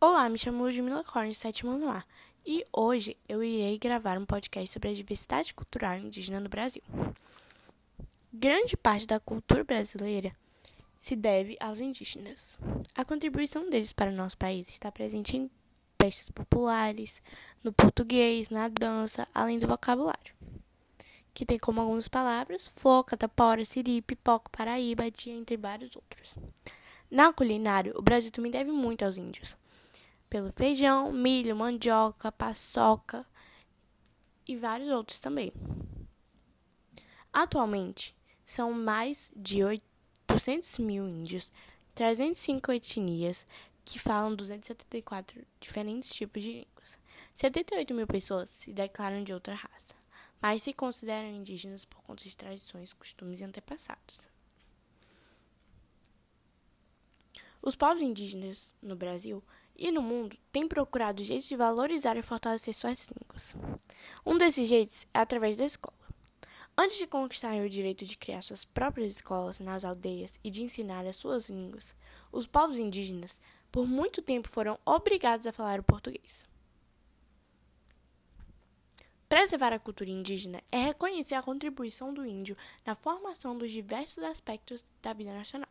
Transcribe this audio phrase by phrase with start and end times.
[0.00, 2.04] Olá, me chamo Ludmila Corn, sétimo ano A,
[2.46, 6.80] e hoje eu irei gravar um podcast sobre a diversidade cultural indígena no Brasil.
[8.32, 10.32] Grande parte da cultura brasileira
[10.96, 12.56] se deve aos indígenas.
[12.94, 15.50] A contribuição deles para o nosso país está presente em
[16.00, 17.20] festas populares,
[17.64, 20.32] no português, na dança, além do vocabulário,
[21.34, 26.36] que tem como algumas palavras foca, tapora, siri, pipoca, paraíba, dia, entre vários outros.
[27.10, 29.56] Na culinária, o Brasil também deve muito aos índios
[30.28, 33.26] pelo feijão, milho, mandioca, paçoca
[34.46, 35.52] e vários outros também.
[37.32, 41.50] Atualmente, são mais de 800 mil índios,
[41.94, 43.46] 305 etnias
[43.84, 46.98] que falam 274 diferentes tipos de línguas.
[47.34, 49.94] 78 mil pessoas se declaram de outra raça,
[50.40, 54.28] mas se consideram indígenas por conta de tradições, costumes e antepassados.
[57.68, 59.44] Os povos indígenas no Brasil
[59.76, 63.54] e no mundo têm procurado jeitos de valorizar e fortalecer suas línguas.
[64.24, 65.98] Um desses jeitos é através da escola.
[66.74, 71.04] Antes de conquistarem o direito de criar suas próprias escolas nas aldeias e de ensinar
[71.04, 71.94] as suas línguas,
[72.32, 73.38] os povos indígenas
[73.70, 76.48] por muito tempo foram obrigados a falar o português.
[79.28, 84.86] Preservar a cultura indígena é reconhecer a contribuição do índio na formação dos diversos aspectos
[85.02, 85.68] da vida nacional.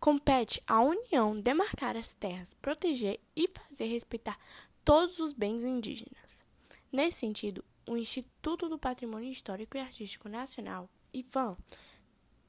[0.00, 4.38] Compete à União demarcar as terras, proteger e fazer respeitar
[4.84, 6.44] todos os bens indígenas.
[6.90, 11.56] Nesse sentido, o Instituto do Patrimônio Histórico e Artístico Nacional, IFAM,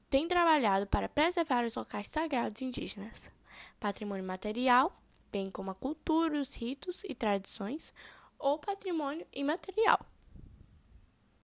[0.08, 3.28] tem trabalhado para preservar os locais sagrados indígenas,
[3.78, 4.92] patrimônio material,
[5.32, 7.92] bem como a cultura, os ritos e tradições,
[8.38, 10.00] ou patrimônio imaterial,